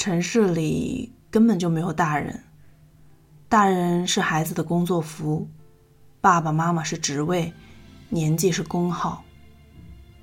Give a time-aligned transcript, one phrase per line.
[0.00, 2.42] 城市里根本就没有大人，
[3.50, 5.46] 大人是孩子的工作服，
[6.22, 7.52] 爸爸妈妈是职位，
[8.08, 9.22] 年纪是工号，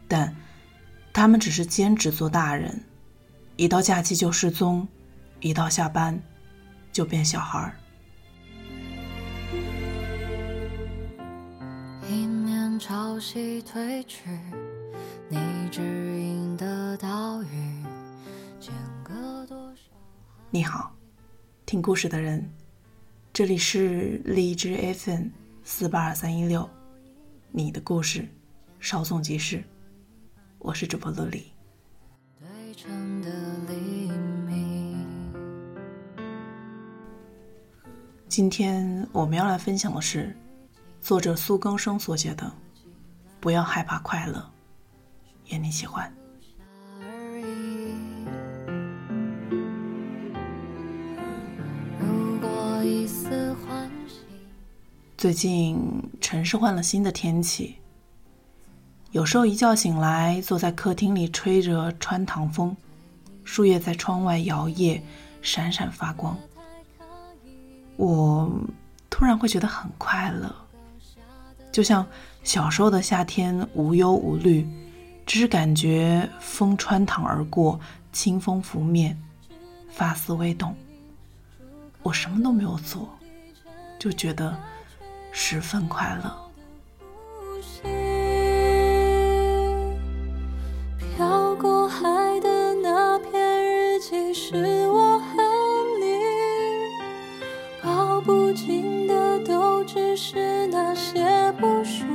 [0.07, 0.35] 但
[1.13, 2.83] 他们只是兼职做大人，
[3.55, 4.87] 一到假期就失踪，
[5.41, 6.19] 一到下班
[6.91, 7.77] 就变小孩儿。
[12.79, 14.29] 潮汐退去，
[15.29, 15.37] 你
[15.69, 16.65] 指引的
[20.49, 20.95] 你好，
[21.65, 22.49] 听故事的人，
[23.33, 25.27] 这里是荔枝 FM
[25.61, 26.67] 四八二三一六，
[27.51, 28.25] 你的故事，
[28.79, 29.61] 稍纵即逝，
[30.59, 31.51] 我是主播乐丽。
[38.29, 40.33] 今天我们要来分享的是
[41.01, 42.49] 作者苏更生所写的。
[43.41, 44.49] 不要害怕快乐，
[45.47, 46.09] 愿你喜欢。
[55.17, 55.81] 最近
[56.21, 57.77] 城市换了新的天气，
[59.09, 62.77] 有时候一觉醒来，坐在客厅里吹着穿堂风，
[63.43, 65.01] 树叶在窗外摇曳，
[65.41, 66.37] 闪闪发光，
[67.95, 68.47] 我
[69.09, 70.55] 突然会觉得很快乐，
[71.71, 72.05] 就像。
[72.43, 74.65] 小时候的夏天无忧无虑，
[75.25, 77.77] 只是感觉风穿堂而过，
[78.13, 79.21] 清风拂面，
[79.89, 80.73] 发丝微动。
[82.03, 83.09] 我什么都没有做，
[83.99, 84.57] 就觉得
[85.31, 86.31] 十分快乐。
[91.15, 95.25] 飘过海的那篇日记是我和
[95.99, 96.21] 你，
[97.81, 102.05] 报不尽的都只是那些不属。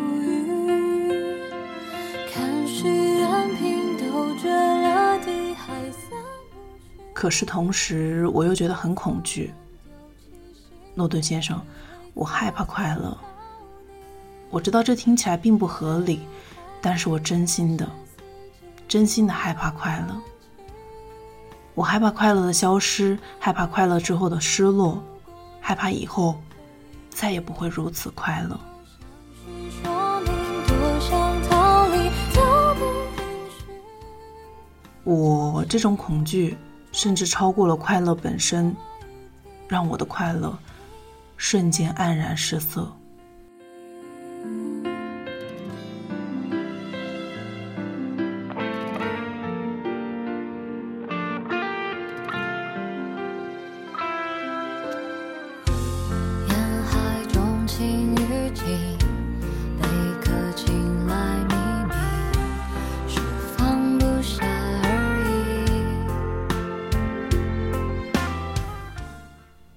[7.15, 9.55] 可是同时，我又觉得很恐惧。
[10.93, 11.65] 诺顿先生，
[12.15, 13.17] 我害怕快乐。
[14.51, 16.21] 我知道这听起来并不合理，
[16.81, 17.89] 但是我真心的、
[18.87, 20.21] 真心的害怕快乐。
[21.75, 25.03] 我害怕快乐的消失，害怕快乐之后的失落，
[25.61, 26.41] 害怕以后
[27.11, 28.61] 再也不会如此快乐。
[35.05, 36.57] 我这种恐惧。
[36.95, 38.77] 甚至超过了快乐本身，
[39.67, 40.55] 让我的快乐
[41.43, 42.97] 瞬间黯然失色。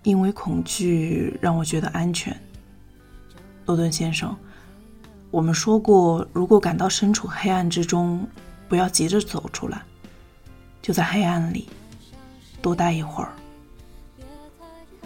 [0.05, 2.39] 因为恐惧让我觉得安全，
[3.65, 4.37] 诺顿先生，
[5.31, 8.25] 我们说过，如果感到身处黑暗之中，
[8.69, 9.81] 不要急着走出来，
[10.79, 11.67] 就在黑暗里
[12.61, 13.33] 多待一会儿。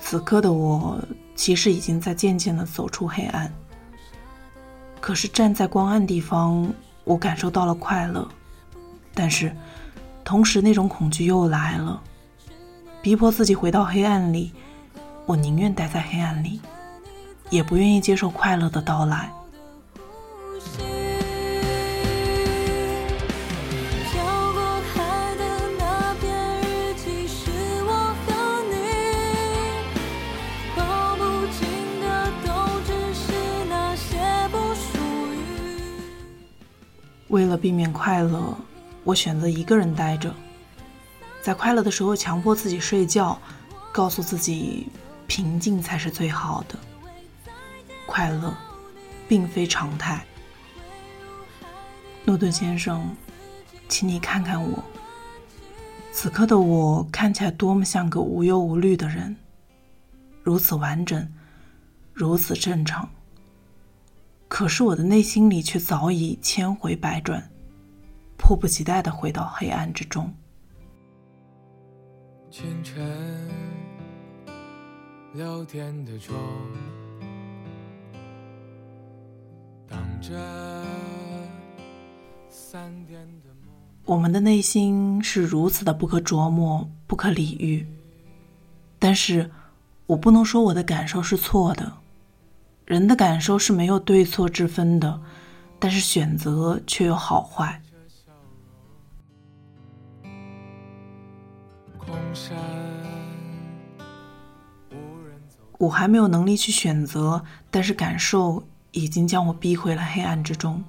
[0.02, 1.02] 此刻的我
[1.34, 3.50] 其实已经在渐渐的走出黑暗，
[5.00, 6.70] 可是站在光暗地方，
[7.06, 8.28] 我感受到了快乐，
[9.14, 9.56] 但是
[10.26, 12.04] 同时那种恐惧又来了，
[13.02, 14.52] 逼迫自己回到黑暗里。
[15.30, 16.60] 我宁愿待在黑暗里，
[17.52, 19.32] 也不愿意接受快乐的到来。
[37.28, 38.58] 为了避免快乐，
[39.04, 40.34] 我选择一个人待着，
[41.40, 43.38] 在快乐的时候强迫自己睡觉，
[43.92, 44.88] 告诉自己。
[45.30, 46.78] 平静才是最好的，
[48.08, 48.54] 快乐
[49.28, 50.26] 并非常态。
[52.26, 53.16] 诺顿先生，
[53.88, 54.84] 请你看看我，
[56.12, 59.36] 此刻的我看起来多么像个无忧无虑的人，
[60.42, 61.32] 如此完整，
[62.12, 63.08] 如此正常。
[64.48, 67.48] 可是我的内心里却早已千回百转，
[68.36, 70.34] 迫不及待的回到黑暗之中。
[72.50, 73.79] 清晨。
[75.34, 76.36] 六点的钟，
[84.06, 87.88] 我们的内心是如此的不可琢磨、不可理喻，
[88.98, 89.52] 但是
[90.08, 91.94] 我不能说我的感受是错的。
[92.86, 95.22] 人的感受是没有对错之分的，
[95.78, 97.80] 但是选择却有好坏。
[105.80, 108.62] 我还没有能力去选择，但是感受
[108.92, 110.84] 已经将我逼回了黑暗之中。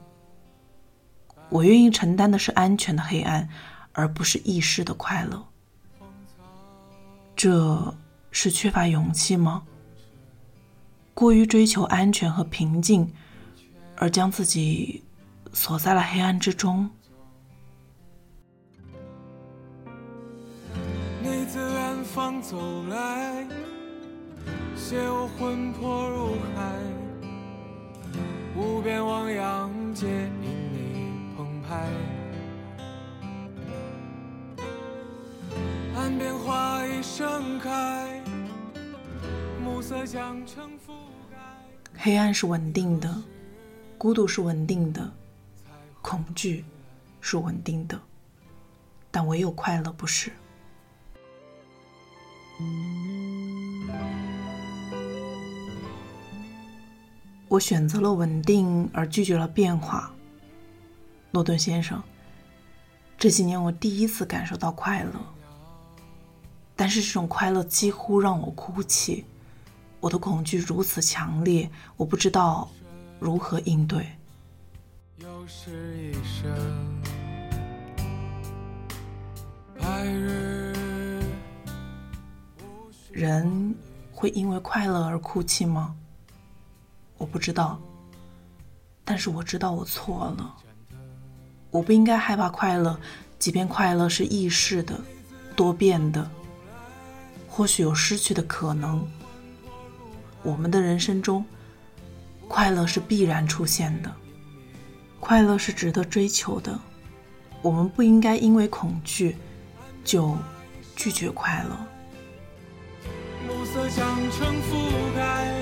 [1.49, 3.49] 我愿意承担的是安全的黑暗，
[3.93, 5.47] 而不是意识的快乐。
[7.37, 7.95] 这
[8.33, 9.63] 是缺乏勇气吗？
[11.15, 13.13] 过于追求安全和平静，
[13.97, 15.05] 而将自己
[15.53, 16.91] 锁在了黑暗之中。
[21.23, 22.59] 你自远方走
[22.89, 23.47] 来，
[24.91, 26.75] 携我魂魄入海，
[28.57, 31.89] 无边汪洋皆因你澎湃。
[35.95, 38.21] 岸边花已盛开，
[39.63, 40.91] 暮色将城覆
[41.31, 41.37] 盖。
[41.97, 43.23] 黑暗是稳定的，
[43.97, 45.09] 孤独是稳定的，
[46.03, 46.65] 恐惧
[47.21, 47.97] 是稳定的，
[49.09, 50.33] 但唯有快乐不是。
[57.51, 60.13] 我选择了稳定，而拒绝了变化。
[61.33, 62.01] 诺顿先生，
[63.19, 65.11] 这几年我第一次感受到快乐，
[66.77, 69.25] 但是这种快乐几乎让我哭泣。
[69.99, 72.71] 我的恐惧如此强烈，我不知道
[73.19, 74.07] 如何应对。
[75.17, 77.03] 又是一生
[79.77, 81.21] 白日。
[83.11, 83.75] 人
[84.13, 85.97] 会因为快乐而哭泣吗？
[87.21, 87.79] 我不知道，
[89.05, 90.57] 但是我知道我错了。
[91.71, 92.99] 我不应该害怕快乐，
[93.39, 94.99] 即便快乐是易逝的、
[95.55, 96.29] 多变的，
[97.47, 99.07] 或许有失去的可能。
[100.43, 101.45] 我们的人生中，
[102.49, 104.11] 快乐是必然出现的，
[105.21, 106.81] 快乐是值得追求的。
[107.61, 109.37] 我们不应该因为恐惧
[110.03, 110.35] 就
[110.97, 111.79] 拒绝快乐。
[113.47, 115.60] 暮色将城覆盖，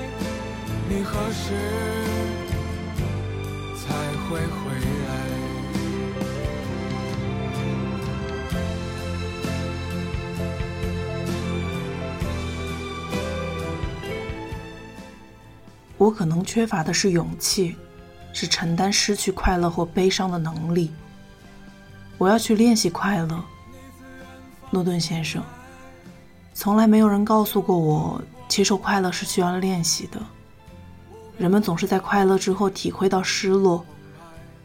[0.91, 1.53] 你何时
[3.77, 3.93] 才
[4.27, 4.71] 会回
[5.07, 5.13] 来？
[15.99, 17.77] 我可能缺乏的是勇气，
[18.33, 20.91] 是承担失去快乐或悲伤的能力。
[22.17, 23.43] 我要去练习快乐，
[24.71, 25.43] 诺顿先生。
[26.55, 30.19] 从来没有人告诉过我，接受快乐是需要练习的。
[31.39, 33.85] 人们总是在快乐之后体会到失落，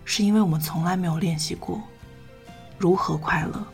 [0.04, 1.80] 是因为我们从来没有练习过
[2.76, 3.64] 如何快乐，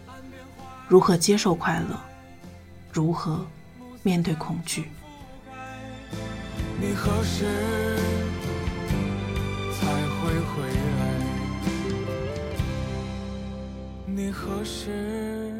[0.87, 1.99] 如何接受快乐，
[2.93, 3.44] 如何
[4.02, 4.91] 面对恐惧。
[6.79, 7.47] 你何时
[9.73, 10.62] 才会回
[10.99, 11.00] 来？
[14.06, 15.55] 你何时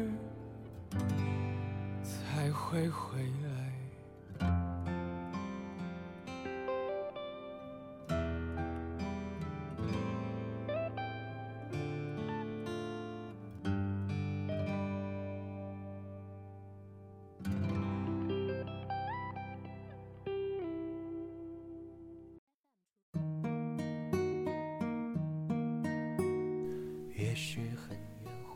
[2.03, 2.51] 才？
[2.71, 3.40] 会回来。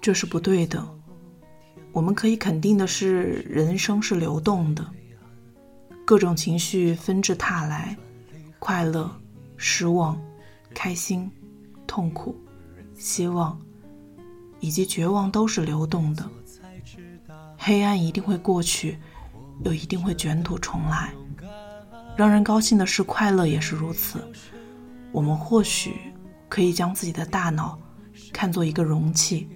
[0.06, 0.88] 这是不对的。
[1.92, 4.86] 我们可以肯定的是，人生是流动的，
[6.06, 7.98] 各种情绪纷至沓来，
[8.60, 9.10] 快乐、
[9.58, 10.16] 失望、
[10.76, 11.28] 开心、
[11.88, 12.40] 痛苦、
[12.94, 13.60] 希望
[14.60, 16.24] 以及绝望都是流动的。
[17.58, 19.00] 黑暗一定会过去，
[19.64, 21.16] 又一定会卷土重来。
[22.16, 24.20] 让人高兴的是，快乐也是如此。
[25.12, 25.96] 我们或许
[26.48, 27.80] 可以将自己的大脑
[28.32, 29.50] 看作一个容器。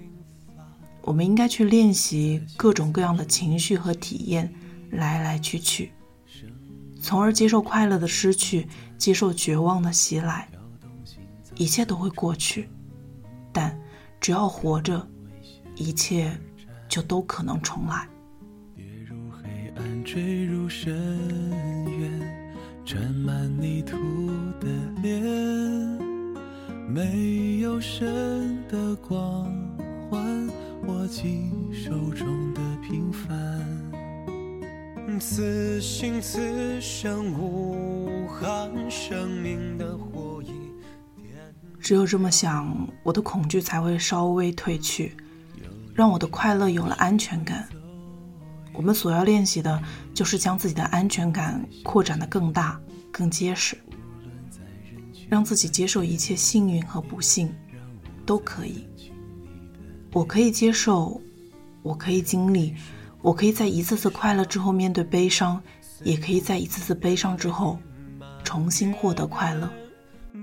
[1.09, 4.53] 我们应该去练习各种各样的情绪和体验，
[4.91, 5.91] 来来去去，
[7.01, 10.47] 从而接受快乐的失去，接受绝望的袭来。
[11.55, 12.69] 一切都会过去，
[13.51, 13.75] 但
[14.21, 15.03] 只要活着，
[15.75, 16.31] 一切
[16.87, 18.07] 就都可能重来。
[18.75, 21.17] 跌入黑暗，坠入深
[31.89, 33.59] 手中的平凡，
[35.19, 40.53] 此心此生无憾，生命的火焰。
[41.79, 45.17] 只有这么想，我的恐惧才会稍微褪去，
[45.95, 47.67] 让我的快乐有了安全感。
[48.71, 49.81] 我们所要练习的，
[50.13, 52.79] 就是将自己的安全感扩展的更大、
[53.11, 53.75] 更结实，
[55.27, 57.51] 让自己接受一切幸运和不幸，
[58.27, 58.85] 都可以。
[60.13, 61.19] 我可以接受，
[61.81, 62.75] 我可以经历，
[63.21, 65.61] 我可以在一次次快乐之后面对悲伤，
[66.03, 67.79] 也可以在一次次悲伤之后
[68.43, 69.69] 重新获得快乐。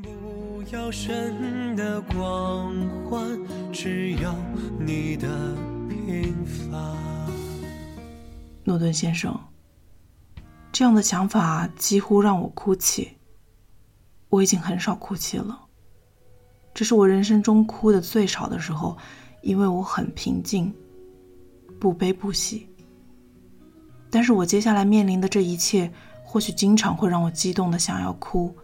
[0.02, 2.75] 不要神的光
[3.09, 3.38] 环，
[3.73, 4.35] 只要
[4.78, 5.55] 你的
[5.88, 6.97] 平凡。
[8.64, 9.38] 诺顿先生，
[10.73, 13.16] 这样的想法几乎让我哭泣。
[14.28, 15.66] 我已经很少哭泣了，
[16.75, 18.99] 这是我人生中哭的最少的时候，
[19.43, 20.75] 因为我很平静。
[21.78, 22.68] 不悲不喜，
[24.11, 25.92] 但是我接下来面临的这一切，
[26.25, 28.54] 或许经常会让我激动的想要哭，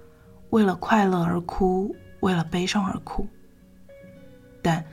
[0.51, 3.27] 为了快乐而哭，为了悲伤而哭。
[4.63, 4.85] 但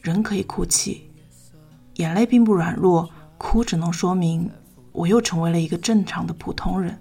[0.00, 1.10] 人可以哭泣，
[1.94, 4.50] 眼泪并不软弱，哭只能说明
[4.92, 6.98] 我又成为了一个正常的普通人。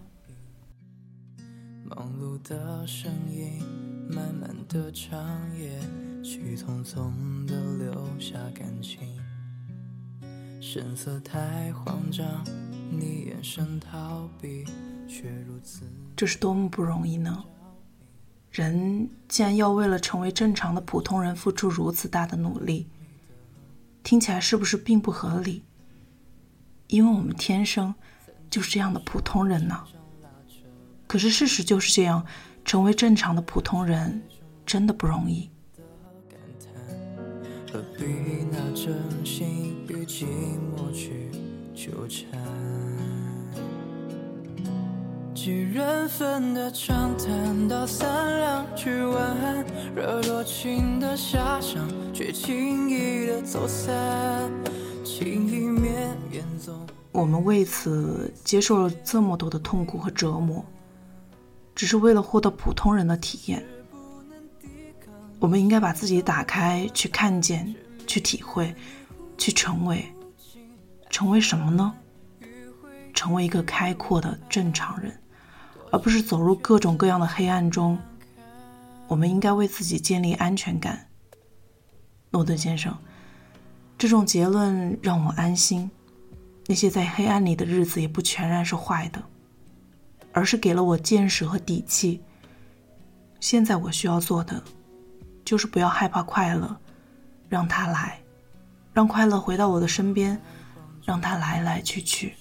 [1.83, 3.63] 忙碌的声音，
[4.09, 5.17] 慢慢的长
[5.57, 5.79] 夜，
[6.23, 9.14] 去匆匆的留下感情。
[10.75, 12.25] 神色太慌张，
[12.91, 14.65] 你眼神逃避，
[15.07, 15.83] 却如此。
[16.17, 17.45] 这是多么不容易呢？
[18.51, 22.89] 人既然要为了成为正常的普通人付出如此大的努力，
[24.03, 25.63] 听起来是不是并不合理？
[26.87, 27.95] 因为我们天生
[28.49, 29.81] 就是这样的普通人呢。
[31.07, 32.25] 可是事实就是这样，
[32.65, 34.21] 成为正常的普通人
[34.65, 35.49] 真的不容易。
[37.71, 39.74] 何必拿真心
[40.07, 40.25] 寂
[40.77, 41.29] 寞去
[41.73, 42.25] 纠缠？
[45.33, 54.51] 几人份的长谈到三两句晚安，惹多情的下场，却轻易的走散。
[55.03, 56.73] 情意绵延走。
[57.11, 60.65] 我们为此接受了这么多的痛苦和折磨，
[61.73, 63.63] 只是为了获得普通人的体验。
[65.39, 67.73] 我们应该把自己打开，去看见，
[68.07, 68.73] 去体会，
[69.37, 70.05] 去成为，
[71.09, 71.93] 成为什么呢？
[73.13, 75.17] 成为一个开阔的正常人，
[75.91, 77.97] 而不是走入各种各样的黑暗中。
[79.07, 81.07] 我们应该为自己建立安全感。
[82.31, 82.97] 诺顿先生，
[83.97, 85.89] 这种结论让我安心。
[86.67, 89.23] 那些在黑暗里的日子也不全然是坏的，
[90.33, 92.21] 而是给了我见识和底气。
[93.39, 94.63] 现在我需要做的。
[95.45, 96.75] 就是不要害怕快乐，
[97.47, 98.19] 让它来，
[98.95, 100.41] 让快乐回到我的身边，
[101.03, 102.33] 让它来来去去。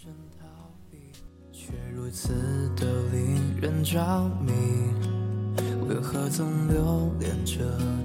[5.88, 7.58] 为何总留恋这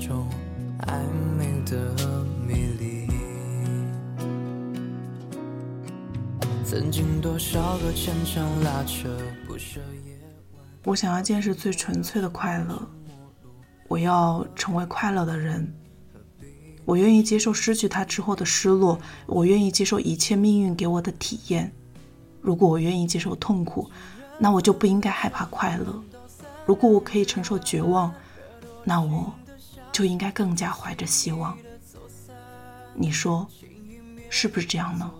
[0.03, 0.27] 种
[0.87, 0.99] 暧
[1.37, 1.93] 昧的
[2.43, 3.07] 迷离？
[6.65, 9.15] 曾经多少个牵肠拉扯
[9.47, 10.17] 不舍夜
[10.55, 10.63] 晚。
[10.85, 12.81] 我想要见识最纯粹的快乐。
[13.87, 15.71] 我要成为快乐的人，
[16.89, 21.71] 我愿意接受失去他之后的失落，我愿意接受一切命运给我的体验。
[22.41, 23.87] 如果我愿意接受痛苦，
[24.39, 25.93] 那我就不应该害怕快乐；
[26.65, 28.11] 如果我可以承受绝望，
[28.83, 29.31] 那我
[29.91, 31.55] 就应该更加怀着希望。
[32.95, 33.47] 你说
[34.31, 35.11] 是不是这样呢？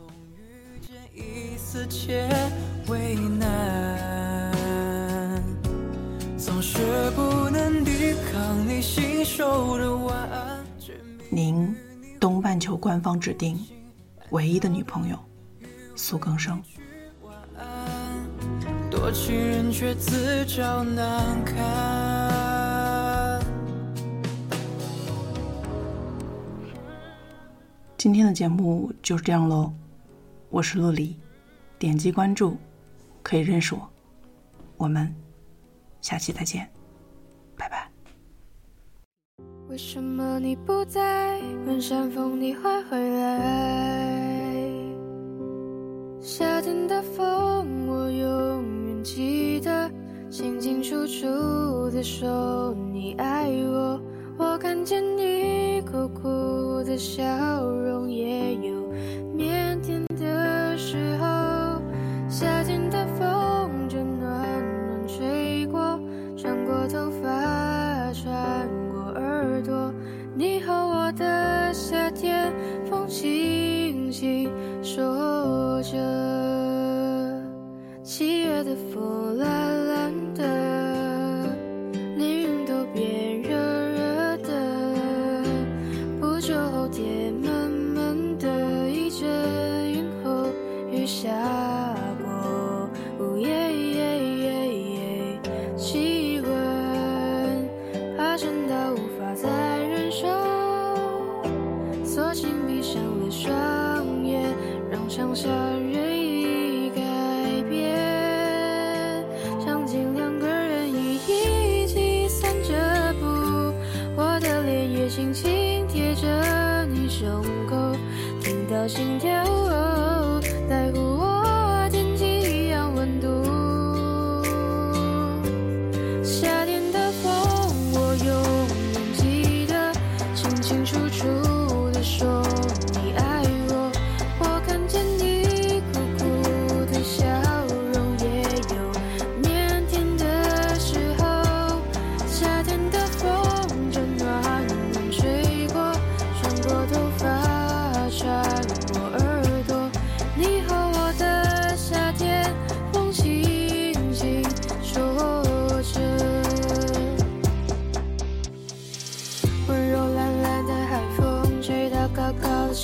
[6.36, 10.59] 总是不能抵抗你信手的晚安。
[11.32, 11.76] 您
[12.20, 13.56] 东半球官方指定
[14.32, 15.20] 唯一的女朋友
[15.96, 16.60] 苏更生。
[18.90, 23.40] 多情人却自找难堪。
[27.96, 29.72] 今天的节目就是这样喽，
[30.50, 31.16] 我是陆离，
[31.78, 32.58] 点击关注
[33.22, 33.88] 可以认识我，
[34.78, 35.14] 我们。
[36.02, 36.68] 下期再见，
[39.80, 41.40] 为什么你不在？
[41.66, 44.70] 问山风你会回来？
[46.20, 49.90] 夏天的风，我永远记得，
[50.30, 51.26] 清清楚楚
[51.92, 54.02] 的说你爱我。
[54.38, 57.24] 我看见你苦苦的笑
[57.64, 58.94] 容，也有
[59.38, 60.06] 腼腆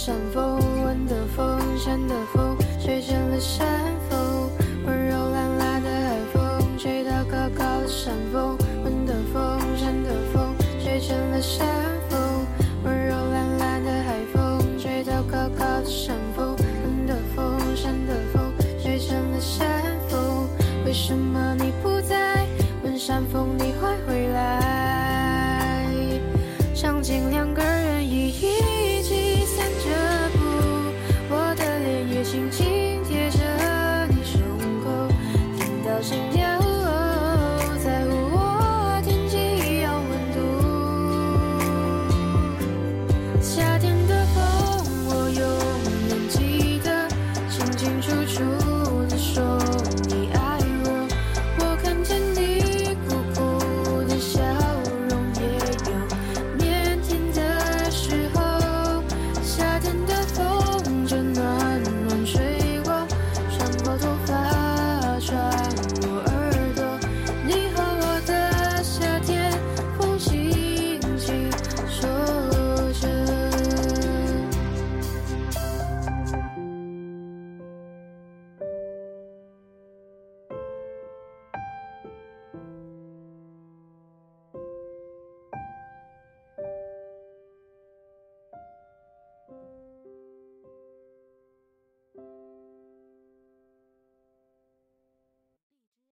[0.05, 0.44] Jean-François.